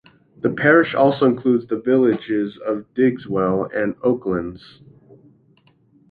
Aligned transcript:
The 0.39 0.49
parish 0.49 0.95
also 0.95 1.25
includes 1.25 1.67
the 1.67 1.77
villages 1.79 2.57
of 2.65 2.91
Digswell 2.95 3.69
and 3.71 3.93
Oaklands. 4.01 4.79